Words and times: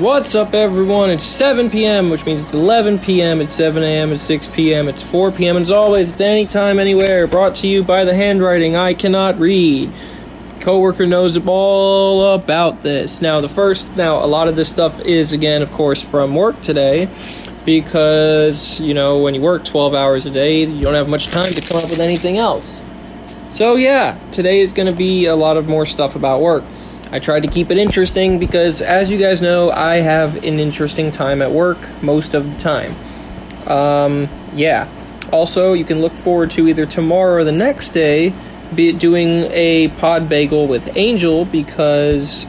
What's 0.00 0.34
up, 0.34 0.54
everyone? 0.54 1.10
It's 1.10 1.24
7 1.24 1.68
p.m., 1.68 2.08
which 2.08 2.24
means 2.24 2.40
it's 2.40 2.54
11 2.54 3.00
p.m., 3.00 3.42
it's 3.42 3.50
7 3.50 3.82
a.m., 3.82 4.12
it's 4.12 4.22
6 4.22 4.48
p.m., 4.48 4.88
it's 4.88 5.02
4 5.02 5.30
p.m., 5.30 5.56
and 5.56 5.62
as 5.62 5.70
always, 5.70 6.10
it's 6.10 6.22
anytime, 6.22 6.78
anywhere. 6.78 7.26
Brought 7.26 7.56
to 7.56 7.68
you 7.68 7.84
by 7.84 8.06
the 8.06 8.14
handwriting 8.14 8.76
I 8.76 8.94
cannot 8.94 9.38
read. 9.38 9.92
Coworker 10.60 11.04
knows 11.04 11.36
all 11.46 12.32
about 12.32 12.82
this. 12.82 13.20
Now, 13.20 13.42
the 13.42 13.50
first, 13.50 13.94
now, 13.98 14.24
a 14.24 14.26
lot 14.26 14.48
of 14.48 14.56
this 14.56 14.70
stuff 14.70 15.00
is, 15.00 15.32
again, 15.32 15.60
of 15.60 15.70
course, 15.72 16.02
from 16.02 16.34
work 16.34 16.58
today, 16.62 17.10
because, 17.66 18.80
you 18.80 18.94
know, 18.94 19.18
when 19.18 19.34
you 19.34 19.42
work 19.42 19.66
12 19.66 19.92
hours 19.92 20.24
a 20.24 20.30
day, 20.30 20.64
you 20.64 20.80
don't 20.80 20.94
have 20.94 21.10
much 21.10 21.26
time 21.26 21.52
to 21.52 21.60
come 21.60 21.76
up 21.76 21.90
with 21.90 22.00
anything 22.00 22.38
else. 22.38 22.82
So, 23.50 23.76
yeah, 23.76 24.18
today 24.32 24.60
is 24.60 24.72
going 24.72 24.90
to 24.90 24.96
be 24.96 25.26
a 25.26 25.36
lot 25.36 25.58
of 25.58 25.68
more 25.68 25.84
stuff 25.84 26.16
about 26.16 26.40
work. 26.40 26.64
I 27.12 27.18
tried 27.18 27.40
to 27.40 27.48
keep 27.48 27.70
it 27.70 27.76
interesting 27.76 28.38
because, 28.38 28.80
as 28.80 29.10
you 29.10 29.18
guys 29.18 29.42
know, 29.42 29.70
I 29.70 29.96
have 29.96 30.36
an 30.36 30.60
interesting 30.60 31.10
time 31.10 31.42
at 31.42 31.50
work 31.50 31.78
most 32.02 32.34
of 32.34 32.52
the 32.52 32.60
time. 32.60 32.94
Um, 33.66 34.28
yeah. 34.54 34.88
Also, 35.32 35.72
you 35.72 35.84
can 35.84 36.00
look 36.00 36.12
forward 36.12 36.50
to 36.52 36.68
either 36.68 36.86
tomorrow 36.86 37.34
or 37.34 37.44
the 37.44 37.52
next 37.52 37.90
day 37.90 38.32
be 38.74 38.92
doing 38.92 39.44
a 39.50 39.88
pod 39.98 40.28
bagel 40.28 40.68
with 40.68 40.96
Angel 40.96 41.44
because 41.44 42.46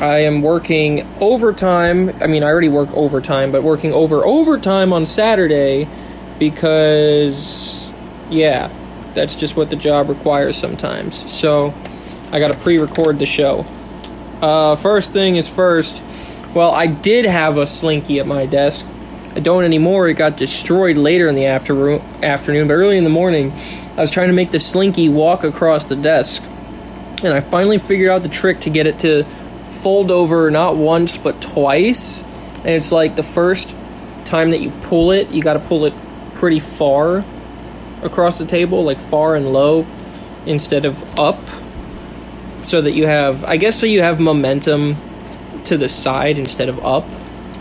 I 0.00 0.20
am 0.20 0.40
working 0.40 1.06
overtime. 1.20 2.10
I 2.22 2.26
mean, 2.26 2.42
I 2.42 2.46
already 2.46 2.70
work 2.70 2.90
overtime, 2.94 3.52
but 3.52 3.62
working 3.62 3.92
over 3.92 4.24
overtime 4.24 4.92
on 4.92 5.04
Saturday 5.04 5.86
because, 6.38 7.92
yeah, 8.30 8.70
that's 9.12 9.36
just 9.36 9.54
what 9.54 9.68
the 9.68 9.76
job 9.76 10.08
requires 10.08 10.56
sometimes. 10.56 11.30
So 11.30 11.74
I 12.32 12.38
got 12.38 12.48
to 12.48 12.58
pre 12.58 12.78
record 12.78 13.18
the 13.18 13.26
show. 13.26 13.66
Uh, 14.42 14.74
first 14.74 15.12
thing 15.12 15.36
is 15.36 15.48
first. 15.48 16.02
Well, 16.52 16.72
I 16.72 16.88
did 16.88 17.24
have 17.26 17.58
a 17.58 17.66
slinky 17.66 18.18
at 18.18 18.26
my 18.26 18.44
desk. 18.46 18.84
I 19.36 19.40
don't 19.40 19.62
anymore. 19.62 20.08
It 20.08 20.14
got 20.14 20.36
destroyed 20.36 20.96
later 20.96 21.28
in 21.28 21.36
the 21.36 21.46
after- 21.46 22.00
afternoon, 22.22 22.66
but 22.66 22.74
early 22.74 22.98
in 22.98 23.04
the 23.04 23.10
morning, 23.10 23.52
I 23.96 24.00
was 24.00 24.10
trying 24.10 24.28
to 24.28 24.34
make 24.34 24.50
the 24.50 24.58
slinky 24.58 25.08
walk 25.08 25.44
across 25.44 25.86
the 25.86 25.94
desk. 25.94 26.42
And 27.22 27.32
I 27.32 27.38
finally 27.38 27.78
figured 27.78 28.10
out 28.10 28.22
the 28.22 28.28
trick 28.28 28.60
to 28.60 28.70
get 28.70 28.88
it 28.88 28.98
to 29.00 29.22
fold 29.80 30.10
over 30.10 30.50
not 30.50 30.74
once, 30.76 31.16
but 31.16 31.40
twice. 31.40 32.22
And 32.58 32.70
it's 32.70 32.90
like 32.90 33.14
the 33.14 33.22
first 33.22 33.72
time 34.24 34.50
that 34.50 34.60
you 34.60 34.70
pull 34.82 35.12
it, 35.12 35.30
you 35.30 35.40
got 35.40 35.52
to 35.54 35.60
pull 35.60 35.84
it 35.84 35.94
pretty 36.34 36.58
far 36.58 37.24
across 38.02 38.38
the 38.38 38.46
table, 38.46 38.82
like 38.82 38.98
far 38.98 39.36
and 39.36 39.52
low, 39.52 39.86
instead 40.46 40.84
of 40.84 41.18
up 41.18 41.38
so 42.64 42.80
that 42.80 42.92
you 42.92 43.06
have, 43.06 43.44
I 43.44 43.56
guess, 43.56 43.78
so 43.78 43.86
you 43.86 44.02
have 44.02 44.20
momentum 44.20 44.96
to 45.64 45.76
the 45.76 45.88
side 45.88 46.38
instead 46.38 46.68
of 46.68 46.84
up, 46.84 47.04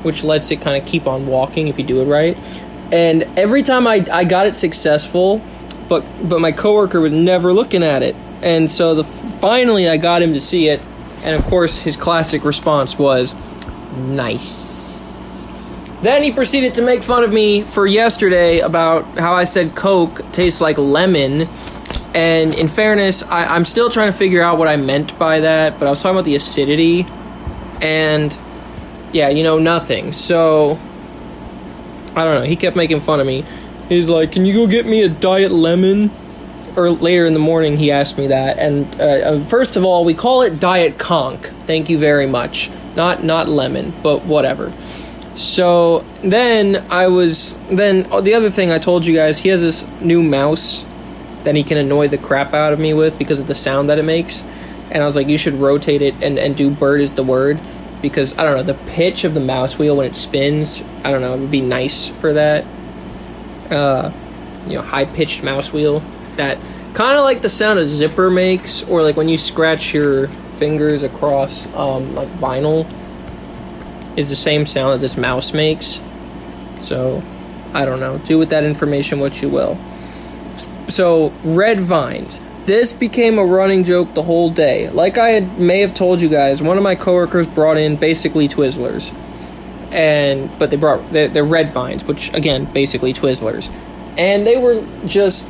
which 0.03 0.23
lets 0.23 0.51
it 0.51 0.61
kind 0.61 0.81
of 0.81 0.87
keep 0.87 1.07
on 1.07 1.27
walking 1.27 1.67
if 1.67 1.77
you 1.77 1.85
do 1.85 2.01
it 2.01 2.05
right. 2.05 2.37
And 2.91 3.23
every 3.37 3.63
time 3.63 3.87
I, 3.87 4.05
I 4.11 4.23
got 4.25 4.47
it 4.47 4.55
successful, 4.55 5.41
but 5.87 6.03
but 6.23 6.39
my 6.39 6.51
coworker 6.51 6.99
was 6.99 7.13
never 7.13 7.53
looking 7.53 7.83
at 7.83 8.03
it, 8.03 8.15
and 8.41 8.69
so 8.69 8.95
the 8.95 9.03
finally 9.03 9.89
I 9.89 9.97
got 9.97 10.21
him 10.21 10.33
to 10.33 10.41
see 10.41 10.67
it, 10.67 10.81
and 11.23 11.35
of 11.37 11.45
course 11.45 11.77
his 11.77 11.95
classic 11.95 12.43
response 12.43 12.97
was, 12.97 13.35
"Nice." 13.97 15.45
Then 16.01 16.23
he 16.23 16.31
proceeded 16.31 16.75
to 16.75 16.81
make 16.81 17.03
fun 17.03 17.23
of 17.23 17.31
me 17.31 17.61
for 17.61 17.85
yesterday 17.85 18.59
about 18.59 19.03
how 19.19 19.33
I 19.33 19.43
said 19.43 19.75
Coke 19.75 20.21
tastes 20.31 20.59
like 20.59 20.77
lemon 20.77 21.47
and 22.13 22.53
in 22.53 22.67
fairness, 22.67 23.23
I, 23.23 23.55
am 23.55 23.65
still 23.65 23.89
trying 23.89 24.11
to 24.11 24.17
figure 24.17 24.41
out 24.41 24.57
what 24.57 24.67
I 24.67 24.75
meant 24.75 25.17
by 25.17 25.41
that, 25.41 25.79
but 25.79 25.85
I 25.85 25.89
was 25.89 26.01
talking 26.01 26.17
about 26.17 26.25
the 26.25 26.35
acidity, 26.35 27.05
and 27.81 28.35
yeah, 29.13 29.29
you 29.29 29.43
know, 29.43 29.59
nothing. 29.59 30.11
So, 30.11 30.77
I 32.15 32.25
don't 32.25 32.35
know. 32.35 32.43
He 32.43 32.55
kept 32.55 32.75
making 32.75 32.99
fun 32.99 33.19
of 33.19 33.27
me. 33.27 33.45
He's 33.87 34.09
like, 34.09 34.33
Can 34.33 34.45
you 34.45 34.53
go 34.53 34.67
get 34.67 34.85
me 34.85 35.03
a 35.03 35.09
diet 35.09 35.51
lemon? 35.51 36.11
Or 36.77 36.89
later 36.89 37.25
in 37.25 37.33
the 37.33 37.39
morning, 37.39 37.75
he 37.75 37.91
asked 37.91 38.17
me 38.17 38.27
that. 38.27 38.57
And 38.57 38.85
uh, 38.99 39.03
uh, 39.03 39.43
first 39.43 39.75
of 39.75 39.83
all, 39.83 40.05
we 40.05 40.13
call 40.13 40.41
it 40.41 40.57
diet 40.61 40.97
conch. 40.97 41.41
Thank 41.67 41.89
you 41.89 41.97
very 41.97 42.27
much. 42.27 42.69
Not 42.95 43.25
not 43.25 43.49
lemon, 43.49 43.93
but 44.01 44.23
whatever. 44.23 44.71
So 45.35 46.05
then 46.23 46.85
I 46.89 47.07
was 47.07 47.57
then 47.69 48.07
oh, 48.11 48.21
the 48.21 48.35
other 48.35 48.49
thing 48.49 48.71
I 48.71 48.79
told 48.79 49.05
you 49.05 49.13
guys, 49.13 49.39
he 49.39 49.49
has 49.49 49.59
this 49.59 50.01
new 50.01 50.23
mouse 50.23 50.85
that 51.43 51.55
he 51.55 51.63
can 51.63 51.77
annoy 51.77 52.07
the 52.07 52.17
crap 52.17 52.53
out 52.53 52.73
of 52.73 52.79
me 52.79 52.93
with 52.93 53.17
because 53.17 53.39
of 53.39 53.47
the 53.47 53.55
sound 53.55 53.89
that 53.89 53.97
it 53.97 54.05
makes. 54.05 54.43
And 54.91 55.01
I 55.01 55.05
was 55.05 55.15
like, 55.15 55.27
you 55.27 55.37
should 55.37 55.55
rotate 55.55 56.01
it 56.01 56.15
and, 56.21 56.37
and 56.37 56.55
do 56.55 56.69
bird 56.69 57.01
is 57.01 57.13
the 57.13 57.23
word 57.23 57.59
because 58.01 58.37
I 58.37 58.43
don't 58.43 58.57
know 58.57 58.63
the 58.63 58.91
pitch 58.91 59.23
of 59.23 59.33
the 59.33 59.39
mouse 59.39 59.77
wheel 59.77 59.95
when 59.95 60.05
it 60.05 60.15
spins. 60.15 60.81
I 61.03 61.11
don't 61.11 61.21
know. 61.21 61.33
It 61.35 61.39
would 61.39 61.51
be 61.51 61.61
nice 61.61 62.09
for 62.09 62.33
that. 62.33 62.65
Uh, 63.69 64.11
you 64.67 64.73
know, 64.73 64.81
high 64.81 65.05
pitched 65.05 65.43
mouse 65.43 65.71
wheel 65.71 66.01
that 66.35 66.57
kind 66.93 67.17
of 67.17 67.23
like 67.23 67.41
the 67.41 67.49
sound 67.49 67.79
a 67.79 67.85
zipper 67.85 68.29
makes, 68.29 68.83
or 68.83 69.01
like 69.01 69.15
when 69.15 69.29
you 69.29 69.37
scratch 69.37 69.93
your 69.93 70.27
fingers 70.27 71.03
across 71.03 71.67
um, 71.73 72.13
like 72.15 72.27
vinyl, 72.29 72.89
is 74.17 74.29
the 74.29 74.35
same 74.35 74.65
sound 74.65 74.95
that 74.95 74.99
this 74.99 75.17
mouse 75.17 75.53
makes. 75.53 76.01
So, 76.79 77.23
I 77.73 77.85
don't 77.85 77.99
know. 77.99 78.17
Do 78.19 78.37
with 78.37 78.49
that 78.49 78.63
information 78.63 79.19
what 79.19 79.41
you 79.41 79.49
will. 79.49 79.77
So, 80.91 81.31
red 81.45 81.79
vines. 81.79 82.41
This 82.65 82.91
became 82.91 83.39
a 83.39 83.45
running 83.45 83.85
joke 83.85 84.13
the 84.13 84.23
whole 84.23 84.49
day. 84.49 84.89
Like 84.89 85.17
I 85.17 85.29
had, 85.29 85.57
may 85.57 85.79
have 85.79 85.95
told 85.95 86.19
you 86.19 86.27
guys, 86.27 86.61
one 86.61 86.77
of 86.77 86.83
my 86.83 86.95
coworkers 86.95 87.47
brought 87.47 87.77
in 87.77 87.95
basically 87.95 88.47
Twizzlers, 88.47 89.13
and 89.91 90.49
but 90.59 90.69
they 90.69 90.77
brought 90.77 91.09
they're, 91.11 91.29
they're 91.29 91.43
red 91.43 91.71
vines, 91.71 92.03
which 92.03 92.33
again 92.33 92.65
basically 92.65 93.13
Twizzlers, 93.13 93.71
and 94.17 94.45
they 94.45 94.57
were 94.57 94.85
just 95.07 95.49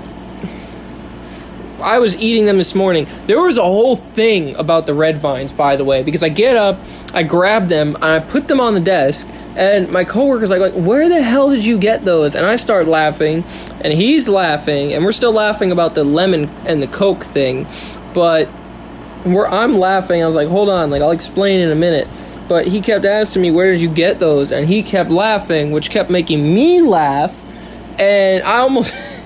I 1.81 1.99
was 1.99 2.15
eating 2.17 2.45
them 2.45 2.57
this 2.57 2.75
morning. 2.75 3.07
There 3.27 3.41
was 3.41 3.57
a 3.57 3.63
whole 3.63 3.95
thing 3.95 4.55
about 4.55 4.85
the 4.85 4.93
red 4.93 5.17
vines, 5.17 5.53
by 5.53 5.75
the 5.75 5.83
way, 5.83 6.03
because 6.03 6.23
I 6.23 6.29
get 6.29 6.55
up, 6.55 6.79
I 7.13 7.23
grab 7.23 7.67
them, 7.67 7.95
and 7.95 8.05
I 8.05 8.19
put 8.19 8.47
them 8.47 8.59
on 8.59 8.73
the 8.73 8.79
desk, 8.79 9.27
and 9.55 9.91
my 9.91 10.03
coworker's 10.03 10.49
like, 10.49 10.61
like, 10.61 10.73
where 10.73 11.09
the 11.09 11.21
hell 11.21 11.49
did 11.49 11.65
you 11.65 11.77
get 11.77 12.05
those? 12.05 12.35
And 12.35 12.45
I 12.45 12.55
start 12.55 12.87
laughing, 12.87 13.43
and 13.81 13.93
he's 13.93 14.29
laughing, 14.29 14.93
and 14.93 15.03
we're 15.03 15.11
still 15.11 15.33
laughing 15.33 15.71
about 15.71 15.95
the 15.95 16.03
lemon 16.03 16.49
and 16.65 16.81
the 16.81 16.87
Coke 16.87 17.23
thing. 17.23 17.67
But 18.13 18.47
where 19.23 19.47
I'm 19.47 19.77
laughing, 19.77 20.23
I 20.23 20.25
was 20.25 20.35
like, 20.35 20.47
hold 20.47 20.69
on, 20.69 20.89
like 20.89 21.01
I'll 21.01 21.11
explain 21.11 21.59
in 21.59 21.71
a 21.71 21.75
minute. 21.75 22.07
But 22.47 22.67
he 22.67 22.81
kept 22.81 23.05
asking 23.05 23.41
me, 23.41 23.51
where 23.51 23.71
did 23.71 23.81
you 23.81 23.89
get 23.89 24.19
those? 24.19 24.51
And 24.51 24.67
he 24.67 24.83
kept 24.83 25.09
laughing, 25.09 25.71
which 25.71 25.89
kept 25.89 26.09
making 26.09 26.53
me 26.53 26.81
laugh. 26.81 27.41
And 27.99 28.43
I 28.43 28.57
almost, 28.57 28.93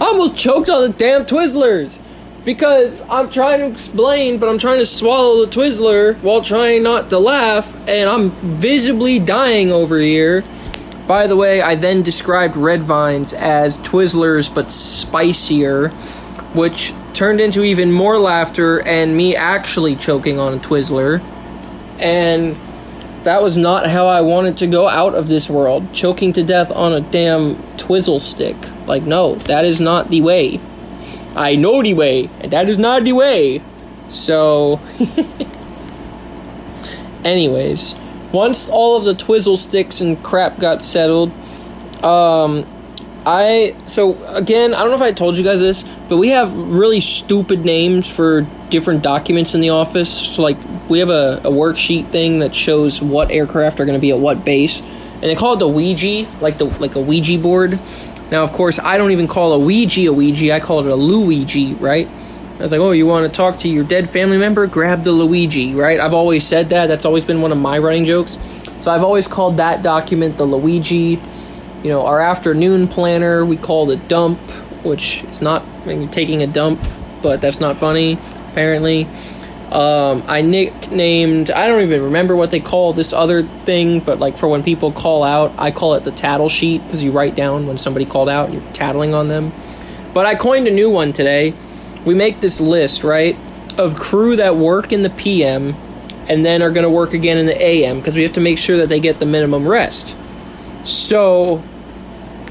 I 0.00 0.04
almost 0.04 0.36
choked 0.36 0.68
on 0.68 0.82
the 0.82 0.96
damn 0.96 1.26
Twizzlers 1.26 2.00
because 2.44 3.02
I'm 3.10 3.30
trying 3.30 3.58
to 3.60 3.66
explain, 3.66 4.38
but 4.38 4.48
I'm 4.48 4.58
trying 4.58 4.78
to 4.78 4.86
swallow 4.86 5.44
the 5.44 5.50
Twizzler 5.50 6.14
while 6.22 6.40
trying 6.40 6.84
not 6.84 7.10
to 7.10 7.18
laugh, 7.18 7.88
and 7.88 8.08
I'm 8.08 8.30
visibly 8.30 9.18
dying 9.18 9.72
over 9.72 9.98
here. 9.98 10.44
By 11.08 11.26
the 11.26 11.36
way, 11.36 11.60
I 11.60 11.74
then 11.74 12.02
described 12.02 12.56
red 12.56 12.82
vines 12.82 13.32
as 13.32 13.78
Twizzlers 13.78 14.54
but 14.54 14.70
spicier, 14.70 15.88
which 16.54 16.92
turned 17.12 17.40
into 17.40 17.64
even 17.64 17.90
more 17.90 18.18
laughter 18.18 18.80
and 18.80 19.16
me 19.16 19.34
actually 19.34 19.96
choking 19.96 20.38
on 20.38 20.54
a 20.54 20.58
Twizzler. 20.58 21.20
And 21.98 22.56
that 23.24 23.42
was 23.42 23.56
not 23.56 23.88
how 23.88 24.06
I 24.06 24.20
wanted 24.20 24.58
to 24.58 24.68
go 24.68 24.86
out 24.86 25.16
of 25.16 25.26
this 25.26 25.50
world, 25.50 25.92
choking 25.92 26.32
to 26.34 26.44
death 26.44 26.70
on 26.70 26.92
a 26.92 27.00
damn 27.00 27.56
Twizzle 27.78 28.20
stick. 28.20 28.56
Like, 28.88 29.04
no, 29.04 29.34
that 29.34 29.64
is 29.64 29.80
not 29.80 30.08
the 30.08 30.22
way. 30.22 30.60
I 31.36 31.54
know 31.54 31.82
the 31.82 31.94
way, 31.94 32.30
and 32.40 32.52
that 32.52 32.68
is 32.68 32.78
not 32.78 33.04
the 33.04 33.12
way. 33.12 33.62
So, 34.08 34.80
anyways, 37.24 37.94
once 38.32 38.68
all 38.68 38.96
of 38.96 39.04
the 39.04 39.14
twizzle 39.14 39.56
sticks 39.56 40.00
and 40.00 40.22
crap 40.22 40.58
got 40.58 40.82
settled, 40.82 41.32
um, 42.02 42.66
I 43.26 43.76
so 43.86 44.24
again, 44.26 44.72
I 44.72 44.80
don't 44.80 44.88
know 44.88 44.96
if 44.96 45.02
I 45.02 45.12
told 45.12 45.36
you 45.36 45.44
guys 45.44 45.60
this, 45.60 45.84
but 46.08 46.16
we 46.16 46.28
have 46.28 46.54
really 46.54 47.02
stupid 47.02 47.64
names 47.64 48.08
for 48.08 48.46
different 48.70 49.02
documents 49.02 49.54
in 49.54 49.60
the 49.60 49.70
office. 49.70 50.34
So 50.34 50.42
like 50.42 50.56
we 50.88 51.00
have 51.00 51.10
a, 51.10 51.42
a 51.44 51.50
worksheet 51.50 52.06
thing 52.06 52.38
that 52.38 52.54
shows 52.54 53.02
what 53.02 53.30
aircraft 53.30 53.80
are 53.80 53.84
going 53.84 53.98
to 53.98 54.00
be 54.00 54.10
at 54.10 54.18
what 54.18 54.46
base, 54.46 54.80
and 54.80 55.24
they 55.24 55.34
call 55.34 55.54
it 55.54 55.58
the 55.58 55.68
Ouija, 55.68 56.26
like 56.40 56.56
the 56.56 56.64
like 56.64 56.94
a 56.94 57.00
Ouija 57.00 57.38
board. 57.38 57.78
Now, 58.30 58.44
of 58.44 58.52
course, 58.52 58.78
I 58.78 58.96
don't 58.98 59.10
even 59.10 59.26
call 59.26 59.54
a 59.54 59.58
Ouija 59.58 60.08
a 60.08 60.12
Ouija. 60.12 60.52
I 60.52 60.60
call 60.60 60.80
it 60.80 60.86
a 60.86 60.94
Luigi, 60.94 61.74
right? 61.74 62.06
I 62.06 62.62
was 62.62 62.72
like, 62.72 62.80
oh, 62.80 62.90
you 62.90 63.06
want 63.06 63.30
to 63.30 63.34
talk 63.34 63.58
to 63.58 63.68
your 63.68 63.84
dead 63.84 64.10
family 64.10 64.36
member? 64.36 64.66
Grab 64.66 65.04
the 65.04 65.12
Luigi, 65.12 65.74
right? 65.74 66.00
I've 66.00 66.12
always 66.12 66.44
said 66.44 66.70
that. 66.70 66.86
That's 66.86 67.04
always 67.04 67.24
been 67.24 67.40
one 67.40 67.52
of 67.52 67.58
my 67.58 67.78
running 67.78 68.04
jokes. 68.04 68.38
So 68.78 68.90
I've 68.90 69.04
always 69.04 69.26
called 69.28 69.58
that 69.58 69.82
document 69.82 70.36
the 70.36 70.44
Luigi. 70.44 71.20
You 71.82 71.90
know, 71.90 72.04
our 72.04 72.20
afternoon 72.20 72.88
planner, 72.88 73.44
we 73.44 73.56
called 73.56 73.92
it 73.92 74.08
dump, 74.08 74.38
which 74.84 75.22
it's 75.24 75.40
not 75.40 75.62
when 75.86 76.02
you're 76.02 76.10
taking 76.10 76.42
a 76.42 76.46
dump, 76.48 76.80
but 77.22 77.40
that's 77.40 77.60
not 77.60 77.76
funny, 77.76 78.18
apparently. 78.50 79.06
Um, 79.70 80.22
I 80.26 80.40
nicknamed, 80.40 81.50
I 81.50 81.68
don't 81.68 81.82
even 81.82 82.04
remember 82.04 82.34
what 82.34 82.50
they 82.50 82.60
call 82.60 82.94
this 82.94 83.12
other 83.12 83.42
thing, 83.42 84.00
but 84.00 84.18
like 84.18 84.36
for 84.36 84.48
when 84.48 84.62
people 84.62 84.92
call 84.92 85.22
out, 85.22 85.52
I 85.58 85.72
call 85.72 85.94
it 85.94 86.04
the 86.04 86.10
tattle 86.10 86.48
sheet 86.48 86.82
because 86.84 87.02
you 87.02 87.12
write 87.12 87.34
down 87.34 87.66
when 87.66 87.76
somebody 87.76 88.06
called 88.06 88.30
out 88.30 88.50
you're 88.50 88.62
tattling 88.72 89.12
on 89.12 89.28
them. 89.28 89.52
But 90.14 90.24
I 90.24 90.36
coined 90.36 90.68
a 90.68 90.70
new 90.70 90.88
one 90.90 91.12
today. 91.12 91.52
We 92.06 92.14
make 92.14 92.40
this 92.40 92.60
list, 92.60 93.04
right, 93.04 93.36
of 93.76 93.96
crew 93.96 94.36
that 94.36 94.56
work 94.56 94.90
in 94.90 95.02
the 95.02 95.10
PM 95.10 95.74
and 96.28 96.44
then 96.44 96.62
are 96.62 96.70
going 96.70 96.84
to 96.84 96.90
work 96.90 97.12
again 97.12 97.36
in 97.36 97.44
the 97.44 97.62
AM 97.62 97.98
because 97.98 98.16
we 98.16 98.22
have 98.22 98.34
to 98.34 98.40
make 98.40 98.58
sure 98.58 98.78
that 98.78 98.88
they 98.88 99.00
get 99.00 99.18
the 99.18 99.26
minimum 99.26 99.68
rest. 99.68 100.16
So 100.84 101.62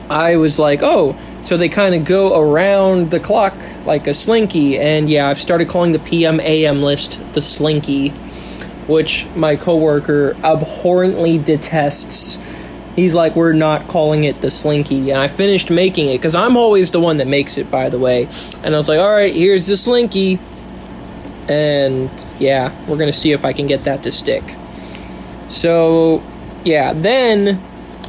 I 0.09 0.37
was 0.37 0.59
like, 0.59 0.81
oh, 0.83 1.17
so 1.41 1.55
they 1.57 1.69
kind 1.69 1.95
of 1.95 2.05
go 2.05 2.39
around 2.39 3.11
the 3.11 3.19
clock 3.19 3.55
like 3.85 4.07
a 4.07 4.13
slinky. 4.13 4.77
And 4.77 5.09
yeah, 5.09 5.27
I've 5.27 5.39
started 5.39 5.67
calling 5.69 5.91
the 5.91 5.99
PM 5.99 6.39
AM 6.39 6.81
list 6.81 7.33
the 7.33 7.41
slinky, 7.41 8.09
which 8.87 9.25
my 9.35 9.55
coworker 9.55 10.35
abhorrently 10.43 11.37
detests. 11.37 12.37
He's 12.95 13.13
like, 13.13 13.35
we're 13.35 13.53
not 13.53 13.87
calling 13.87 14.23
it 14.23 14.41
the 14.41 14.49
slinky. 14.49 15.11
And 15.11 15.19
I 15.19 15.27
finished 15.27 15.69
making 15.69 16.09
it 16.09 16.17
because 16.17 16.35
I'm 16.35 16.57
always 16.57 16.91
the 16.91 16.99
one 16.99 17.17
that 17.17 17.27
makes 17.27 17.57
it, 17.57 17.69
by 17.69 17.89
the 17.89 17.99
way. 17.99 18.27
And 18.63 18.73
I 18.73 18.77
was 18.77 18.89
like, 18.89 18.99
all 18.99 19.11
right, 19.11 19.33
here's 19.33 19.67
the 19.67 19.77
slinky. 19.77 20.39
And 21.47 22.09
yeah, 22.39 22.75
we're 22.89 22.97
going 22.97 23.11
to 23.11 23.17
see 23.17 23.31
if 23.31 23.45
I 23.45 23.53
can 23.53 23.67
get 23.67 23.81
that 23.81 24.03
to 24.03 24.11
stick. 24.11 24.43
So 25.47 26.23
yeah, 26.65 26.93
then 26.93 27.61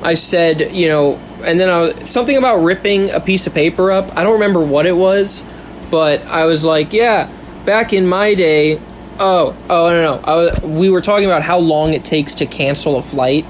I 0.02 0.14
said, 0.14 0.72
you 0.74 0.88
know, 0.88 1.20
and 1.42 1.58
then 1.58 1.68
I 1.68 1.80
was, 1.80 2.10
something 2.10 2.36
about 2.36 2.58
ripping 2.58 3.10
a 3.10 3.20
piece 3.20 3.46
of 3.46 3.54
paper 3.54 3.90
up. 3.90 4.16
I 4.16 4.22
don't 4.22 4.34
remember 4.34 4.60
what 4.60 4.86
it 4.86 4.96
was, 4.96 5.42
but 5.90 6.24
I 6.26 6.44
was 6.44 6.64
like, 6.64 6.92
yeah, 6.92 7.30
back 7.64 7.92
in 7.92 8.06
my 8.06 8.34
day. 8.34 8.80
Oh, 9.20 9.56
oh 9.68 9.90
no, 9.90 10.16
no. 10.16 10.20
I 10.24 10.34
was, 10.36 10.60
we 10.62 10.90
were 10.90 11.00
talking 11.00 11.26
about 11.26 11.42
how 11.42 11.58
long 11.58 11.92
it 11.92 12.04
takes 12.04 12.36
to 12.36 12.46
cancel 12.46 12.96
a 12.96 13.02
flight, 13.02 13.44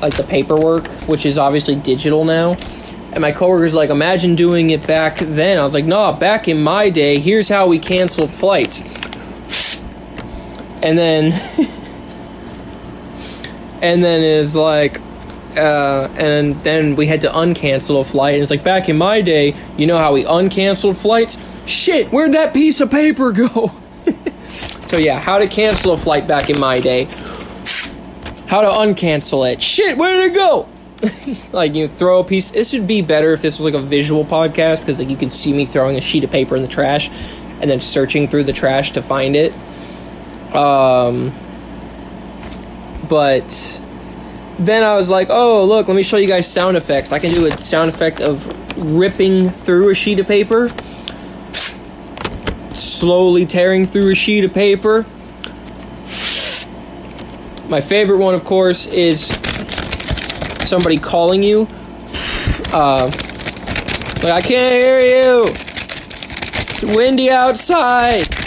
like 0.00 0.16
the 0.16 0.24
paperwork, 0.24 0.88
which 1.08 1.26
is 1.26 1.38
obviously 1.38 1.76
digital 1.76 2.24
now. 2.24 2.56
And 3.12 3.22
my 3.22 3.32
coworker's 3.32 3.74
like, 3.74 3.90
imagine 3.90 4.36
doing 4.36 4.70
it 4.70 4.86
back 4.86 5.18
then. 5.18 5.58
I 5.58 5.62
was 5.62 5.74
like, 5.74 5.84
no, 5.84 6.12
back 6.12 6.46
in 6.46 6.62
my 6.62 6.90
day, 6.90 7.18
here's 7.18 7.48
how 7.48 7.66
we 7.66 7.80
canceled 7.80 8.30
flights. 8.30 8.82
And 10.82 10.96
then, 10.96 11.32
and 13.82 14.02
then 14.02 14.22
is 14.22 14.54
like, 14.54 15.00
uh, 15.56 16.08
and 16.16 16.54
then 16.62 16.96
we 16.96 17.06
had 17.06 17.22
to 17.22 17.28
uncancel 17.28 18.00
a 18.00 18.04
flight. 18.04 18.34
And 18.34 18.42
it's 18.42 18.50
like 18.50 18.64
back 18.64 18.88
in 18.88 18.98
my 18.98 19.20
day, 19.20 19.54
you 19.76 19.86
know 19.86 19.98
how 19.98 20.12
we 20.12 20.24
uncanceled 20.24 20.96
flights? 20.96 21.38
Shit, 21.66 22.08
where'd 22.08 22.32
that 22.32 22.54
piece 22.54 22.80
of 22.80 22.90
paper 22.90 23.32
go? 23.32 23.72
so 24.42 24.96
yeah, 24.96 25.20
how 25.20 25.38
to 25.38 25.46
cancel 25.46 25.92
a 25.92 25.96
flight 25.96 26.26
back 26.26 26.50
in 26.50 26.58
my 26.58 26.80
day. 26.80 27.04
How 28.46 28.62
to 28.62 28.68
uncancel 28.68 29.50
it. 29.50 29.62
Shit, 29.62 29.96
where 29.96 30.20
did 30.20 30.32
it 30.32 30.34
go? 30.34 30.68
like 31.52 31.74
you 31.74 31.88
throw 31.88 32.20
a 32.20 32.24
piece. 32.24 32.50
This 32.50 32.72
would 32.72 32.86
be 32.86 33.02
better 33.02 33.32
if 33.32 33.42
this 33.42 33.58
was 33.58 33.72
like 33.72 33.80
a 33.80 33.84
visual 33.84 34.24
podcast 34.24 34.82
because 34.82 34.98
like 34.98 35.08
you 35.08 35.16
could 35.16 35.30
see 35.30 35.52
me 35.52 35.66
throwing 35.66 35.96
a 35.96 36.00
sheet 36.00 36.24
of 36.24 36.30
paper 36.30 36.56
in 36.56 36.62
the 36.62 36.68
trash 36.68 37.10
and 37.60 37.70
then 37.70 37.80
searching 37.80 38.28
through 38.28 38.44
the 38.44 38.52
trash 38.52 38.92
to 38.92 39.02
find 39.02 39.36
it. 39.36 39.52
Um, 40.54 41.32
but 43.08 43.79
then 44.60 44.84
I 44.84 44.94
was 44.94 45.08
like, 45.08 45.28
oh, 45.30 45.64
look, 45.64 45.88
let 45.88 45.96
me 45.96 46.02
show 46.02 46.18
you 46.18 46.28
guys 46.28 46.46
sound 46.46 46.76
effects. 46.76 47.12
I 47.12 47.18
can 47.18 47.32
do 47.32 47.46
a 47.46 47.56
sound 47.58 47.88
effect 47.88 48.20
of 48.20 48.46
ripping 48.76 49.48
through 49.48 49.88
a 49.88 49.94
sheet 49.94 50.18
of 50.18 50.26
paper, 50.26 50.68
slowly 52.74 53.46
tearing 53.46 53.86
through 53.86 54.10
a 54.10 54.14
sheet 54.14 54.44
of 54.44 54.52
paper. 54.52 55.06
My 57.70 57.80
favorite 57.80 58.18
one, 58.18 58.34
of 58.34 58.44
course, 58.44 58.86
is 58.86 59.28
somebody 60.68 60.98
calling 60.98 61.42
you. 61.42 61.66
Uh, 62.72 63.06
like, 64.22 64.32
I 64.32 64.42
can't 64.42 64.84
hear 64.84 65.00
you. 65.00 65.44
It's 65.46 66.82
windy 66.82 67.30
outside. 67.30 68.39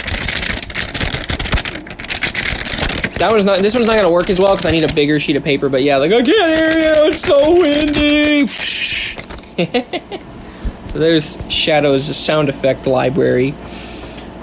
That 3.24 3.32
one's 3.32 3.46
not. 3.46 3.62
This 3.62 3.74
one's 3.74 3.86
not 3.86 3.96
gonna 3.96 4.12
work 4.12 4.28
as 4.28 4.38
well 4.38 4.54
because 4.54 4.66
I 4.66 4.70
need 4.70 4.82
a 4.82 4.94
bigger 4.94 5.18
sheet 5.18 5.36
of 5.36 5.42
paper. 5.42 5.70
But 5.70 5.82
yeah, 5.82 5.96
like 5.96 6.12
I 6.12 6.22
can't 6.22 6.58
hear 6.58 6.70
you. 6.72 7.10
It's 7.10 7.22
so 7.22 7.58
windy. 7.58 8.46
so 10.88 10.98
there's 10.98 11.38
Shadoe's 11.50 12.14
sound 12.14 12.50
effect 12.50 12.86
library. 12.86 13.54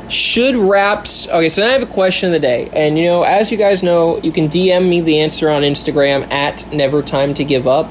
Should 0.10 0.56
wraps. 0.56 1.30
Okay, 1.30 1.48
so 1.48 1.62
then 1.62 1.70
I 1.70 1.74
have 1.74 1.84
a 1.84 1.94
question 1.94 2.30
of 2.30 2.34
the 2.34 2.40
day, 2.40 2.72
and 2.74 2.98
you 2.98 3.06
know, 3.06 3.22
as 3.22 3.52
you 3.52 3.58
guys 3.60 3.84
know, 3.84 4.18
you 4.18 4.32
can 4.32 4.48
DM 4.48 4.90
me 4.90 5.00
the 5.00 5.20
answer 5.20 5.48
on 5.48 5.62
Instagram 5.62 6.32
at 6.32 6.66
Never 6.74 7.04
Time 7.04 7.36
to 7.36 7.44
Give 7.44 7.68
Up. 7.68 7.88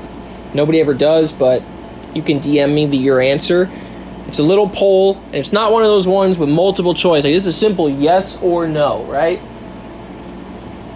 Nobody 0.55 0.81
ever 0.81 0.93
does, 0.93 1.33
but 1.33 1.63
you 2.15 2.23
can 2.23 2.41
DM 2.41 2.75
me 2.75 2.87
the 2.87 2.97
your 2.97 3.21
answer. 3.21 3.71
It's 4.27 4.41
a 4.41 4.43
little 4.43 4.69
poll, 4.69 5.19
and 5.27 5.37
it's 5.37 5.53
not 5.53 5.71
one 5.71 5.85
of 5.85 5.89
those 5.89 6.09
ones 6.09 6.37
with 6.37 6.49
multiple 6.49 6.95
choice. 6.95 7.23
Like 7.23 7.33
this 7.33 7.47
is 7.47 7.55
a 7.55 7.57
simple 7.57 7.89
yes 7.89 8.43
or 8.43 8.67
no, 8.67 9.05
right? 9.05 9.41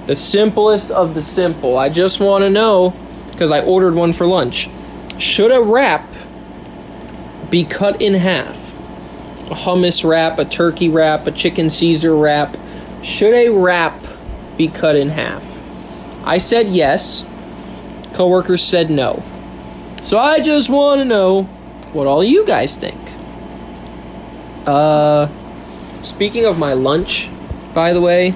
The 0.07 0.15
simplest 0.15 0.91
of 0.91 1.15
the 1.15 1.23
simple. 1.23 1.79
I 1.79 1.89
just 1.89 2.21
want 2.21 2.43
to 2.43 2.51
know, 2.51 2.95
because 3.31 3.51
I 3.51 3.61
ordered 3.61 3.95
one 3.95 4.13
for 4.13 4.27
lunch. 4.27 4.69
Should 5.19 5.51
a 5.51 5.63
wrap 5.63 6.07
be 7.51 7.65
cut 7.65 8.03
in 8.03 8.15
half? 8.15 8.57
A 9.51 9.55
hummus 9.55 10.09
wrap, 10.09 10.39
a 10.39 10.45
turkey 10.45 10.89
wrap, 10.89 11.27
a 11.27 11.31
chicken 11.31 11.71
Caesar 11.71 12.15
wrap. 12.15 12.57
Should 13.03 13.35
a 13.35 13.49
wrap 13.51 13.95
be 14.57 14.69
cut 14.69 14.97
in 14.97 15.11
half? 15.11 15.43
I 16.25 16.39
said 16.39 16.69
yes. 16.69 17.27
Coworkers 18.15 18.63
said 18.63 18.91
no. 18.91 19.23
So 20.03 20.19
I 20.19 20.41
just 20.41 20.69
want 20.69 21.01
to 21.01 21.05
know 21.05 21.45
what 21.93 22.07
all 22.07 22.23
you 22.23 22.47
guys 22.47 22.77
think. 22.77 23.01
Uh, 24.67 25.29
speaking 26.03 26.45
of 26.45 26.59
my 26.59 26.75
lunch, 26.75 27.31
by 27.75 27.93
the 27.93 28.01
way, 28.01 28.35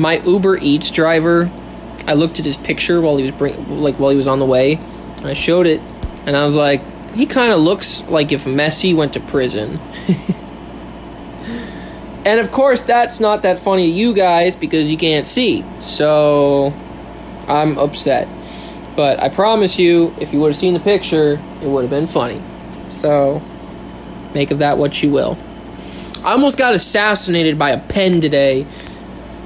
my 0.00 0.18
Uber 0.18 0.56
Eats 0.56 0.90
driver, 0.90 1.50
I 2.06 2.14
looked 2.14 2.38
at 2.38 2.46
his 2.46 2.56
picture 2.56 3.00
while 3.00 3.18
he 3.18 3.24
was 3.24 3.32
bring, 3.32 3.82
like 3.82 3.96
while 3.96 4.10
he 4.10 4.16
was 4.16 4.26
on 4.26 4.38
the 4.38 4.46
way. 4.46 4.78
I 5.22 5.34
showed 5.34 5.66
it, 5.66 5.80
and 6.26 6.34
I 6.36 6.44
was 6.44 6.56
like, 6.56 6.80
he 7.12 7.26
kind 7.26 7.52
of 7.52 7.60
looks 7.60 8.02
like 8.04 8.32
if 8.32 8.44
Messi 8.44 8.96
went 8.96 9.12
to 9.12 9.20
prison. 9.20 9.78
and 12.24 12.40
of 12.40 12.50
course, 12.50 12.80
that's 12.80 13.20
not 13.20 13.42
that 13.42 13.58
funny 13.58 13.86
to 13.86 13.92
you 13.92 14.14
guys 14.14 14.56
because 14.56 14.88
you 14.88 14.96
can't 14.96 15.26
see. 15.26 15.62
So 15.82 16.72
I'm 17.46 17.76
upset. 17.76 18.26
But 18.96 19.20
I 19.20 19.28
promise 19.28 19.78
you, 19.78 20.14
if 20.18 20.32
you 20.32 20.40
would 20.40 20.48
have 20.48 20.56
seen 20.56 20.72
the 20.72 20.80
picture, 20.80 21.38
it 21.62 21.66
would 21.66 21.82
have 21.82 21.90
been 21.90 22.06
funny. 22.06 22.40
So 22.88 23.42
make 24.34 24.50
of 24.50 24.60
that 24.60 24.78
what 24.78 25.02
you 25.02 25.10
will. 25.10 25.36
I 26.24 26.32
almost 26.32 26.56
got 26.56 26.74
assassinated 26.74 27.58
by 27.58 27.70
a 27.70 27.78
pen 27.78 28.20
today 28.20 28.66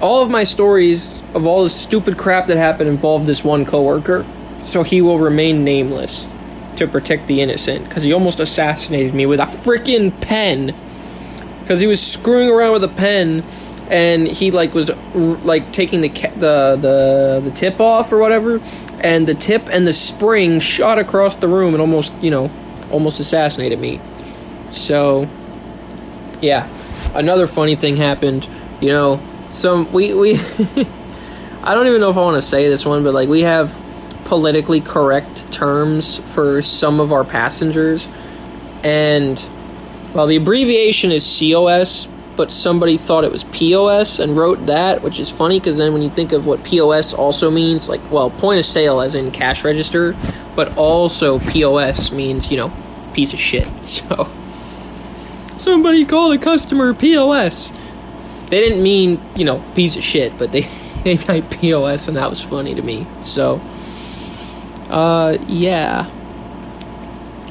all 0.00 0.22
of 0.22 0.30
my 0.30 0.44
stories 0.44 1.22
of 1.34 1.46
all 1.46 1.64
the 1.64 1.70
stupid 1.70 2.16
crap 2.16 2.46
that 2.46 2.56
happened 2.56 2.88
involved 2.88 3.26
this 3.26 3.42
one 3.42 3.64
coworker, 3.64 4.24
so 4.62 4.82
he 4.82 5.02
will 5.02 5.18
remain 5.18 5.64
nameless 5.64 6.28
to 6.76 6.86
protect 6.86 7.26
the 7.26 7.40
innocent 7.40 7.84
because 7.88 8.02
he 8.02 8.12
almost 8.12 8.40
assassinated 8.40 9.14
me 9.14 9.26
with 9.26 9.40
a 9.40 9.44
freaking 9.44 10.18
pen. 10.20 10.74
Because 11.60 11.80
he 11.80 11.86
was 11.86 12.02
screwing 12.02 12.50
around 12.50 12.74
with 12.74 12.84
a 12.84 12.88
pen 12.88 13.42
and 13.90 14.26
he 14.26 14.50
like 14.50 14.74
was 14.74 14.90
like 15.44 15.72
taking 15.72 16.00
the 16.00 16.08
the 16.08 16.78
the 16.80 17.40
the 17.44 17.50
tip 17.50 17.80
off 17.80 18.12
or 18.12 18.18
whatever 18.18 18.60
and 19.00 19.26
the 19.26 19.34
tip 19.34 19.68
and 19.70 19.86
the 19.86 19.92
spring 19.92 20.58
shot 20.58 20.98
across 20.98 21.36
the 21.36 21.48
room 21.48 21.74
and 21.74 21.80
almost 21.80 22.12
you 22.22 22.30
know 22.30 22.50
almost 22.90 23.20
assassinated 23.20 23.78
me. 23.78 24.00
So 24.70 25.28
yeah. 26.40 26.68
Another 27.14 27.46
funny 27.46 27.76
thing 27.76 27.96
happened 27.96 28.48
you 28.80 28.88
know 28.88 29.20
so 29.54 29.82
we 29.82 30.12
we 30.14 30.34
I 31.62 31.74
don't 31.74 31.86
even 31.86 32.00
know 32.00 32.10
if 32.10 32.16
I 32.16 32.20
want 32.20 32.36
to 32.36 32.42
say 32.42 32.68
this 32.68 32.84
one, 32.84 33.04
but 33.04 33.14
like 33.14 33.28
we 33.28 33.42
have 33.42 33.80
politically 34.24 34.80
correct 34.80 35.52
terms 35.52 36.18
for 36.18 36.60
some 36.60 36.98
of 36.98 37.12
our 37.12 37.24
passengers, 37.24 38.08
and 38.82 39.48
well, 40.12 40.26
the 40.26 40.36
abbreviation 40.36 41.12
is 41.12 41.38
COS, 41.38 42.06
but 42.36 42.50
somebody 42.50 42.98
thought 42.98 43.22
it 43.22 43.30
was 43.30 43.44
POS 43.44 44.18
and 44.18 44.36
wrote 44.36 44.66
that, 44.66 45.02
which 45.02 45.20
is 45.20 45.30
funny 45.30 45.60
because 45.60 45.78
then 45.78 45.92
when 45.92 46.02
you 46.02 46.10
think 46.10 46.32
of 46.32 46.46
what 46.46 46.64
POS 46.64 47.14
also 47.14 47.48
means, 47.50 47.88
like 47.88 48.10
well, 48.10 48.30
point 48.30 48.58
of 48.58 48.66
sale 48.66 49.00
as 49.00 49.14
in 49.14 49.30
cash 49.30 49.64
register, 49.64 50.16
but 50.56 50.76
also 50.76 51.38
POS 51.38 52.10
means 52.10 52.50
you 52.50 52.56
know 52.56 52.72
piece 53.14 53.32
of 53.32 53.38
shit. 53.38 53.66
So 53.84 54.28
somebody 55.56 56.04
called 56.04 56.34
a 56.34 56.38
customer 56.38 56.92
POS 56.92 57.72
they 58.54 58.60
didn't 58.60 58.84
mean 58.84 59.20
you 59.34 59.44
know 59.44 59.62
piece 59.74 59.96
of 59.96 60.04
shit, 60.04 60.38
but 60.38 60.52
they 60.52 60.60
they 61.04 61.16
typed 61.16 61.50
POS 61.60 62.08
and 62.08 62.16
that 62.16 62.30
was 62.30 62.40
funny 62.40 62.74
to 62.74 62.82
me. 62.82 63.06
So, 63.22 63.60
uh, 64.90 65.38
yeah. 65.48 66.10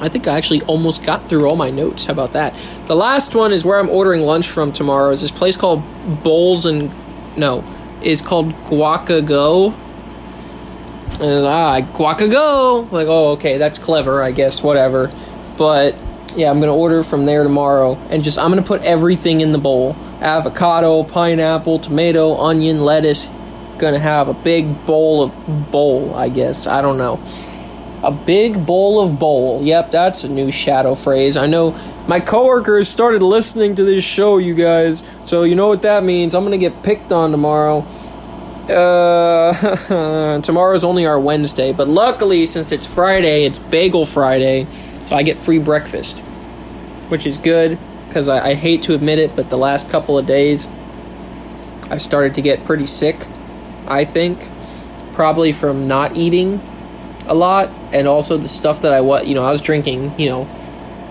I 0.00 0.08
think 0.08 0.26
I 0.26 0.36
actually 0.36 0.60
almost 0.62 1.04
got 1.04 1.28
through 1.28 1.46
all 1.48 1.54
my 1.54 1.70
notes. 1.70 2.06
How 2.06 2.12
about 2.12 2.32
that? 2.32 2.52
The 2.86 2.96
last 2.96 3.34
one 3.34 3.52
is 3.52 3.64
where 3.64 3.78
I'm 3.78 3.88
ordering 3.88 4.22
lunch 4.22 4.48
from 4.48 4.72
tomorrow. 4.72 5.12
Is 5.12 5.22
this 5.22 5.30
place 5.30 5.56
called 5.56 5.84
Bowls 6.22 6.66
and 6.66 6.90
no, 7.36 7.64
is 8.02 8.20
called 8.20 8.52
Guacago. 8.66 9.72
And, 11.20 11.46
ah, 11.46 11.80
Guaca 11.80 12.30
Go. 12.30 12.88
Like, 12.90 13.06
oh, 13.08 13.32
okay, 13.32 13.56
that's 13.56 13.78
clever, 13.78 14.20
I 14.20 14.32
guess, 14.32 14.62
whatever. 14.62 15.12
But 15.56 15.96
yeah, 16.36 16.50
I'm 16.50 16.60
gonna 16.60 16.74
order 16.74 17.04
from 17.04 17.24
there 17.24 17.42
tomorrow, 17.42 17.94
and 18.10 18.24
just 18.24 18.38
I'm 18.38 18.50
gonna 18.50 18.62
put 18.62 18.82
everything 18.82 19.40
in 19.40 19.52
the 19.52 19.58
bowl: 19.58 19.96
avocado, 20.24 21.04
pineapple, 21.04 21.78
tomato, 21.78 22.36
onion, 22.38 22.84
lettuce. 22.84 23.28
Gonna 23.78 23.98
have 23.98 24.28
a 24.28 24.34
big 24.34 24.86
bowl 24.86 25.22
of 25.22 25.70
bowl, 25.70 26.14
I 26.14 26.30
guess. 26.30 26.66
I 26.66 26.80
don't 26.80 26.96
know. 26.96 27.20
A 28.02 28.10
big 28.10 28.64
bowl 28.66 29.00
of 29.00 29.18
bowl. 29.18 29.62
Yep, 29.62 29.90
that's 29.90 30.24
a 30.24 30.28
new 30.28 30.48
Shadoe 30.48 30.96
phrase. 30.96 31.36
I 31.36 31.46
know 31.46 31.76
my 32.06 32.20
coworkers 32.20 32.88
started 32.88 33.22
listening 33.22 33.74
to 33.76 33.84
this 33.84 34.04
show, 34.04 34.38
you 34.38 34.54
guys. 34.54 35.02
So 35.24 35.42
you 35.42 35.54
know 35.54 35.68
what 35.68 35.82
that 35.82 36.04
means. 36.04 36.34
I'm 36.34 36.44
gonna 36.44 36.58
get 36.58 36.82
picked 36.82 37.12
on 37.12 37.30
tomorrow. 37.30 37.84
Uh, 38.68 40.40
tomorrow's 40.40 40.84
only 40.84 41.04
our 41.04 41.20
Wednesday, 41.20 41.72
but 41.72 41.86
luckily, 41.86 42.46
since 42.46 42.72
it's 42.72 42.86
Friday, 42.86 43.44
it's 43.44 43.58
Bagel 43.58 44.06
Friday, 44.06 44.64
so 45.04 45.16
I 45.16 45.22
get 45.22 45.36
free 45.36 45.58
breakfast, 45.58 46.18
which 47.10 47.26
is 47.26 47.36
good 47.36 47.78
because 48.14 48.28
I, 48.28 48.50
I 48.50 48.54
hate 48.54 48.84
to 48.84 48.94
admit 48.94 49.18
it, 49.18 49.34
but 49.34 49.50
the 49.50 49.58
last 49.58 49.90
couple 49.90 50.16
of 50.16 50.24
days, 50.24 50.68
I've 51.90 52.00
started 52.00 52.36
to 52.36 52.42
get 52.42 52.64
pretty 52.64 52.86
sick. 52.86 53.16
I 53.88 54.04
think 54.04 54.38
probably 55.14 55.50
from 55.50 55.88
not 55.88 56.16
eating 56.16 56.60
a 57.26 57.34
lot, 57.34 57.70
and 57.92 58.06
also 58.06 58.36
the 58.36 58.46
stuff 58.46 58.82
that 58.82 58.92
I 58.92 59.00
what 59.00 59.26
you 59.26 59.34
know 59.34 59.42
I 59.42 59.50
was 59.50 59.60
drinking. 59.60 60.16
You 60.16 60.28
know, 60.28 60.42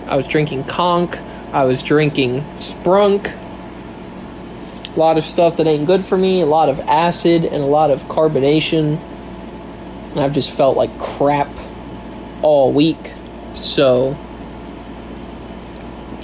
I 0.06 0.16
was 0.16 0.26
drinking 0.26 0.64
conch, 0.64 1.16
I 1.52 1.64
was 1.64 1.82
drinking 1.82 2.40
sprunk. 2.56 3.36
A 4.96 4.98
lot 4.98 5.18
of 5.18 5.26
stuff 5.26 5.58
that 5.58 5.66
ain't 5.66 5.84
good 5.84 6.06
for 6.06 6.16
me, 6.16 6.40
a 6.40 6.46
lot 6.46 6.70
of 6.70 6.80
acid 6.80 7.44
and 7.44 7.62
a 7.62 7.66
lot 7.66 7.90
of 7.90 8.00
carbonation. 8.04 8.98
And 10.12 10.20
I've 10.20 10.32
just 10.32 10.50
felt 10.50 10.78
like 10.78 10.98
crap 10.98 11.50
all 12.40 12.72
week. 12.72 13.12
So, 13.52 14.16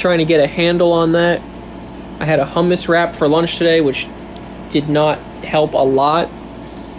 trying 0.01 0.19
to 0.19 0.25
get 0.25 0.41
a 0.41 0.47
handle 0.47 0.93
on 0.93 1.13
that. 1.13 1.41
I 2.19 2.25
had 2.25 2.41
a 2.41 2.45
hummus 2.45 2.89
wrap 2.89 3.15
for 3.15 3.29
lunch 3.29 3.59
today, 3.59 3.81
which 3.81 4.09
did 4.71 4.89
not 4.89 5.19
help 5.45 5.75
a 5.75 5.79
lot. 5.79 6.29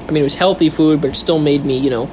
I 0.08 0.12
mean, 0.12 0.22
it 0.22 0.24
was 0.24 0.36
healthy 0.36 0.70
food, 0.70 1.02
but 1.02 1.12
it 1.12 1.16
still 1.16 1.40
made 1.40 1.66
me, 1.66 1.78
you 1.78 1.90
know, 1.90 2.06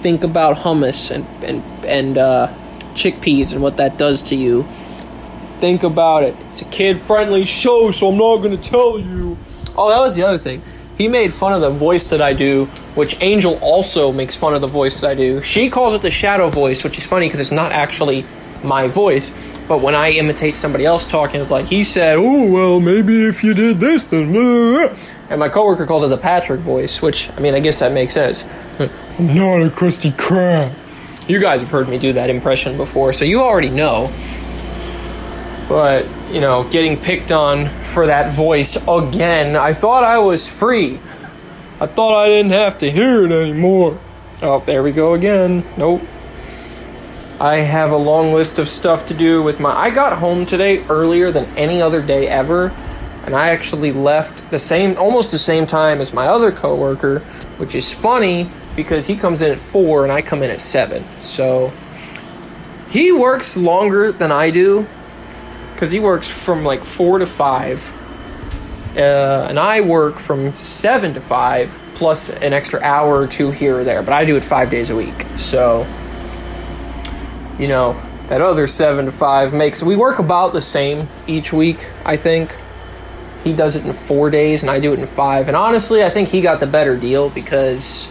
think 0.00 0.24
about 0.24 0.58
hummus 0.58 1.10
and 1.10 1.26
and 1.44 1.62
and 1.84 2.18
uh, 2.18 2.48
chickpeas 2.94 3.52
and 3.52 3.62
what 3.62 3.76
that 3.76 3.98
does 3.98 4.22
to 4.22 4.36
you. 4.36 4.62
Think 5.58 5.82
about 5.82 6.22
it. 6.22 6.34
It's 6.48 6.62
a 6.62 6.64
kid-friendly 6.64 7.44
show, 7.44 7.90
so 7.90 8.08
I'm 8.08 8.16
not 8.16 8.42
to 8.42 8.56
tell 8.56 8.98
you. 8.98 9.36
Oh, 9.76 9.90
that 9.90 9.98
was 9.98 10.14
the 10.14 10.22
other 10.22 10.38
thing. 10.38 10.62
He 10.96 11.06
made 11.08 11.34
fun 11.34 11.52
of 11.52 11.60
the 11.60 11.70
voice 11.70 12.10
that 12.10 12.22
I 12.22 12.32
do, 12.32 12.64
which 12.94 13.16
Angel 13.20 13.58
also 13.62 14.10
makes 14.10 14.34
fun 14.36 14.54
of 14.54 14.62
the 14.62 14.66
voice 14.66 15.00
that 15.00 15.10
I 15.10 15.14
do. 15.14 15.42
She 15.42 15.68
calls 15.68 15.94
it 15.94 16.02
the 16.02 16.08
Shadoe 16.08 16.50
voice, 16.50 16.82
which 16.82 16.96
is 16.98 17.06
funny 17.06 17.26
because 17.26 17.40
it's 17.40 17.52
not 17.52 17.72
actually 17.72 18.24
my 18.64 18.88
voice. 18.88 19.30
But 19.68 19.80
when 19.80 19.94
I 19.94 20.10
imitate 20.10 20.56
somebody 20.56 20.84
else 20.84 21.06
talking, 21.06 21.40
it's 21.40 21.50
like 21.50 21.66
he 21.66 21.84
said, 21.84 22.16
"Oh 22.18 22.50
well, 22.50 22.80
maybe 22.80 23.24
if 23.26 23.44
you 23.44 23.54
did 23.54 23.80
this, 23.80 24.06
then." 24.06 24.32
Blah, 24.32 24.88
blah. 24.88 24.96
And 25.30 25.38
my 25.38 25.48
coworker 25.48 25.86
calls 25.86 26.02
it 26.02 26.08
the 26.08 26.18
Patrick 26.18 26.60
voice, 26.60 27.00
which 27.00 27.30
I 27.36 27.40
mean, 27.40 27.54
I 27.54 27.60
guess 27.60 27.78
that 27.78 27.92
makes 27.92 28.14
sense. 28.14 28.44
I'm 29.18 29.34
not 29.34 29.62
a 29.62 29.68
Krusty 29.70 30.10
Krab. 30.12 30.74
You 31.28 31.38
guys 31.38 31.60
have 31.60 31.70
heard 31.70 31.88
me 31.88 31.98
do 31.98 32.14
that 32.14 32.30
impression 32.30 32.76
before, 32.76 33.12
so 33.12 33.24
you 33.24 33.40
already 33.40 33.70
know. 33.70 34.12
But 35.68 36.06
you 36.32 36.40
know, 36.40 36.64
getting 36.64 36.96
picked 36.96 37.30
on 37.30 37.68
for 37.68 38.06
that 38.06 38.32
voice 38.32 38.76
again. 38.88 39.54
I 39.56 39.72
thought 39.72 40.02
I 40.02 40.18
was 40.18 40.48
free. 40.48 40.98
I 41.80 41.86
thought 41.86 42.24
I 42.24 42.26
didn't 42.26 42.52
have 42.52 42.78
to 42.78 42.90
hear 42.90 43.24
it 43.24 43.32
anymore. 43.32 43.98
Oh, 44.42 44.60
there 44.60 44.82
we 44.82 44.90
go 44.90 45.14
again. 45.14 45.64
Nope. 45.76 46.02
I 47.40 47.60
have 47.60 47.90
a 47.90 47.96
long 47.96 48.34
list 48.34 48.58
of 48.58 48.68
stuff 48.68 49.06
to 49.06 49.14
do 49.14 49.42
with 49.42 49.60
my. 49.60 49.74
I 49.74 49.88
got 49.88 50.18
home 50.18 50.44
today 50.44 50.84
earlier 50.90 51.32
than 51.32 51.46
any 51.56 51.80
other 51.80 52.02
day 52.02 52.28
ever, 52.28 52.70
and 53.24 53.34
I 53.34 53.48
actually 53.48 53.92
left 53.92 54.50
the 54.50 54.58
same, 54.58 54.98
almost 54.98 55.32
the 55.32 55.38
same 55.38 55.66
time 55.66 56.02
as 56.02 56.12
my 56.12 56.26
other 56.26 56.52
coworker, 56.52 57.20
which 57.56 57.74
is 57.74 57.94
funny 57.94 58.50
because 58.76 59.06
he 59.06 59.16
comes 59.16 59.40
in 59.40 59.50
at 59.50 59.58
four 59.58 60.02
and 60.02 60.12
I 60.12 60.20
come 60.20 60.42
in 60.42 60.50
at 60.50 60.60
seven. 60.60 61.02
So 61.20 61.72
he 62.90 63.10
works 63.10 63.56
longer 63.56 64.12
than 64.12 64.30
I 64.30 64.50
do 64.50 64.86
because 65.72 65.90
he 65.90 65.98
works 65.98 66.28
from 66.28 66.62
like 66.62 66.84
four 66.84 67.20
to 67.20 67.26
five, 67.26 67.90
uh, 68.98 69.46
and 69.48 69.58
I 69.58 69.80
work 69.80 70.16
from 70.16 70.54
seven 70.54 71.14
to 71.14 71.22
five 71.22 71.80
plus 71.94 72.28
an 72.28 72.52
extra 72.52 72.82
hour 72.82 73.18
or 73.18 73.26
two 73.26 73.50
here 73.50 73.78
or 73.78 73.84
there. 73.84 74.02
But 74.02 74.12
I 74.12 74.26
do 74.26 74.36
it 74.36 74.44
five 74.44 74.68
days 74.68 74.90
a 74.90 74.96
week, 74.96 75.24
so 75.38 75.86
you 77.60 77.68
know, 77.68 78.00
that 78.28 78.40
other 78.40 78.66
seven 78.66 79.06
to 79.06 79.12
five 79.12 79.52
makes 79.52 79.82
we 79.82 79.96
work 79.96 80.18
about 80.18 80.52
the 80.52 80.60
same 80.60 81.06
each 81.26 81.52
week, 81.52 81.88
I 82.04 82.16
think. 82.16 82.56
He 83.44 83.52
does 83.52 83.76
it 83.76 83.84
in 83.86 83.92
four 83.92 84.30
days 84.30 84.62
and 84.62 84.70
I 84.70 84.80
do 84.80 84.92
it 84.92 84.98
in 84.98 85.06
five. 85.06 85.48
And 85.48 85.56
honestly, 85.56 86.02
I 86.02 86.10
think 86.10 86.28
he 86.28 86.40
got 86.40 86.60
the 86.60 86.66
better 86.66 86.96
deal 86.96 87.30
because 87.30 88.08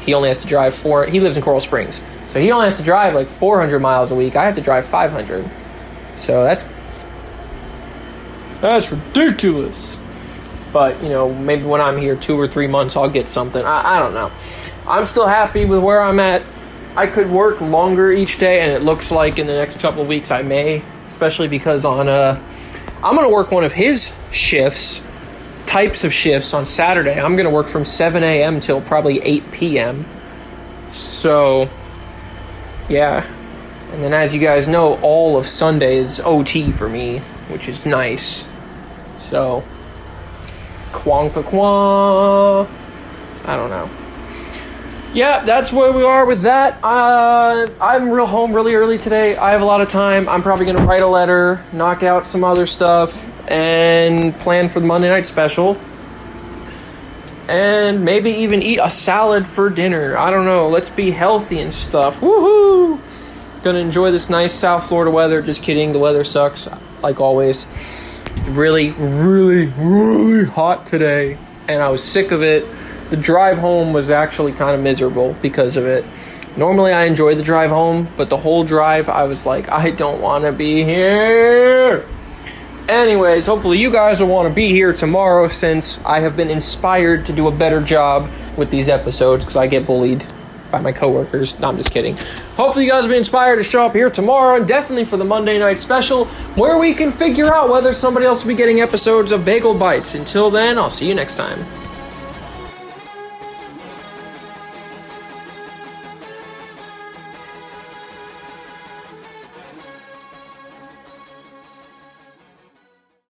he 0.00 0.14
only 0.14 0.28
has 0.28 0.40
to 0.40 0.46
drive 0.46 0.74
four 0.74 1.06
he 1.06 1.20
lives 1.20 1.36
in 1.36 1.42
Coral 1.42 1.60
Springs. 1.60 2.02
So 2.28 2.40
he 2.40 2.50
only 2.52 2.66
has 2.66 2.76
to 2.76 2.82
drive 2.82 3.14
like 3.14 3.28
400 3.28 3.80
miles 3.80 4.10
a 4.10 4.14
week. 4.14 4.36
I 4.36 4.44
have 4.44 4.54
to 4.56 4.60
drive 4.60 4.86
500. 4.86 5.48
So 6.16 6.44
that's 6.44 6.64
that's 8.60 8.90
ridiculous. 8.90 9.96
But, 10.72 11.02
you 11.02 11.08
know, 11.08 11.32
maybe 11.32 11.64
when 11.64 11.80
I'm 11.80 11.96
here 11.96 12.16
two 12.16 12.38
or 12.38 12.46
three 12.46 12.66
months, 12.66 12.96
I'll 12.96 13.08
get 13.08 13.28
something. 13.28 13.64
I, 13.64 13.96
I 13.96 13.98
don't 14.00 14.14
know. 14.14 14.30
I'm 14.86 15.04
still 15.04 15.26
happy 15.26 15.64
with 15.64 15.82
where 15.82 16.02
I'm 16.02 16.20
at. 16.20 16.42
I 16.96 17.06
could 17.06 17.30
work 17.30 17.60
longer 17.60 18.10
each 18.10 18.38
day, 18.38 18.60
and 18.60 18.72
it 18.72 18.82
looks 18.82 19.10
like 19.10 19.38
in 19.38 19.46
the 19.46 19.54
next 19.54 19.80
couple 19.80 20.02
of 20.02 20.08
weeks 20.08 20.30
I 20.30 20.42
may, 20.42 20.82
especially 21.06 21.48
because 21.48 21.84
on 21.84 22.08
uh, 22.08 22.40
I'm 23.02 23.14
to 23.28 23.32
work 23.32 23.52
one 23.52 23.64
of 23.64 23.72
his 23.72 24.14
shifts, 24.32 25.02
types 25.66 26.02
of 26.02 26.12
shifts 26.12 26.52
on 26.52 26.66
Saturday. 26.66 27.20
I'm 27.20 27.36
to 27.36 27.50
work 27.50 27.68
from 27.68 27.84
7 27.84 28.22
a.m. 28.24 28.58
till 28.58 28.80
probably 28.80 29.20
8 29.20 29.52
p.m. 29.52 30.06
So, 30.88 31.68
yeah. 32.88 33.24
And 33.92 34.02
then, 34.02 34.12
as 34.12 34.34
you 34.34 34.40
guys 34.40 34.66
know, 34.66 34.98
all 35.00 35.36
of 35.36 35.46
Sunday 35.46 35.96
is 35.96 36.20
OT 36.20 36.72
for 36.72 36.88
me, 36.88 37.18
which 37.48 37.68
is 37.68 37.86
nice. 37.86 38.48
So, 39.18 39.62
quonka 40.90 41.44
qua. 41.44 42.62
I 43.46 43.56
don't 43.56 43.70
know 43.70 43.88
yeah, 45.14 45.42
that's 45.44 45.72
where 45.72 45.92
we 45.92 46.02
are 46.02 46.26
with 46.26 46.42
that. 46.42 46.82
Uh, 46.82 47.66
I'm 47.80 48.10
real 48.10 48.26
home 48.26 48.52
really 48.52 48.74
early 48.74 48.98
today. 48.98 49.36
I 49.36 49.52
have 49.52 49.62
a 49.62 49.64
lot 49.64 49.80
of 49.80 49.88
time. 49.88 50.28
I'm 50.28 50.42
probably 50.42 50.66
gonna 50.66 50.84
write 50.84 51.02
a 51.02 51.06
letter, 51.06 51.64
knock 51.72 52.02
out 52.02 52.26
some 52.26 52.44
other 52.44 52.66
stuff, 52.66 53.50
and 53.50 54.34
plan 54.34 54.68
for 54.68 54.80
the 54.80 54.86
Monday 54.86 55.08
night 55.08 55.26
special. 55.26 55.78
And 57.48 58.04
maybe 58.04 58.30
even 58.30 58.62
eat 58.62 58.78
a 58.82 58.90
salad 58.90 59.46
for 59.46 59.70
dinner. 59.70 60.18
I 60.18 60.30
don't 60.30 60.44
know. 60.44 60.68
Let's 60.68 60.90
be 60.90 61.10
healthy 61.10 61.60
and 61.60 61.72
stuff. 61.72 62.20
Woohoo! 62.20 63.00
Gonna 63.62 63.78
enjoy 63.78 64.10
this 64.10 64.28
nice 64.28 64.52
South 64.52 64.88
Florida 64.88 65.10
weather. 65.10 65.40
Just 65.40 65.62
kidding. 65.62 65.92
The 65.92 65.98
weather 65.98 66.22
sucks, 66.22 66.68
like 67.02 67.18
always. 67.18 67.66
It's 68.36 68.46
really, 68.48 68.90
really, 68.90 69.72
really 69.78 70.44
hot 70.44 70.86
today, 70.86 71.38
and 71.66 71.82
I 71.82 71.88
was 71.88 72.04
sick 72.04 72.30
of 72.30 72.42
it 72.42 72.66
the 73.10 73.16
drive 73.16 73.58
home 73.58 73.92
was 73.92 74.10
actually 74.10 74.52
kind 74.52 74.74
of 74.74 74.82
miserable 74.82 75.34
because 75.40 75.76
of 75.76 75.86
it. 75.86 76.04
Normally, 76.56 76.92
I 76.92 77.04
enjoy 77.04 77.34
the 77.34 77.42
drive 77.42 77.70
home, 77.70 78.08
but 78.16 78.30
the 78.30 78.36
whole 78.36 78.64
drive, 78.64 79.08
I 79.08 79.24
was 79.24 79.46
like, 79.46 79.68
I 79.68 79.90
don't 79.90 80.20
want 80.20 80.44
to 80.44 80.52
be 80.52 80.82
here. 80.82 82.04
Anyways, 82.88 83.46
hopefully, 83.46 83.78
you 83.78 83.92
guys 83.92 84.20
will 84.20 84.28
want 84.28 84.48
to 84.48 84.54
be 84.54 84.68
here 84.70 84.92
tomorrow 84.92 85.46
since 85.48 86.02
I 86.04 86.20
have 86.20 86.36
been 86.36 86.50
inspired 86.50 87.26
to 87.26 87.32
do 87.32 87.46
a 87.46 87.52
better 87.52 87.82
job 87.82 88.28
with 88.56 88.70
these 88.70 88.88
episodes 88.88 89.44
because 89.44 89.56
I 89.56 89.66
get 89.66 89.86
bullied 89.86 90.24
by 90.70 90.80
my 90.80 90.92
coworkers. 90.92 91.58
No, 91.60 91.68
I'm 91.68 91.76
just 91.76 91.92
kidding. 91.92 92.16
Hopefully, 92.56 92.86
you 92.86 92.90
guys 92.90 93.04
will 93.04 93.10
be 93.10 93.18
inspired 93.18 93.56
to 93.56 93.62
show 93.62 93.86
up 93.86 93.94
here 93.94 94.10
tomorrow 94.10 94.56
and 94.56 94.66
definitely 94.66 95.04
for 95.04 95.16
the 95.16 95.24
Monday 95.24 95.58
night 95.58 95.78
special 95.78 96.24
where 96.56 96.78
we 96.78 96.94
can 96.94 97.12
figure 97.12 97.52
out 97.52 97.68
whether 97.68 97.94
somebody 97.94 98.26
else 98.26 98.42
will 98.42 98.48
be 98.48 98.56
getting 98.56 98.80
episodes 98.80 99.32
of 99.32 99.44
Bagel 99.44 99.74
Bites. 99.74 100.14
Until 100.14 100.50
then, 100.50 100.78
I'll 100.78 100.90
see 100.90 101.06
you 101.06 101.14
next 101.14 101.36
time. 101.36 101.64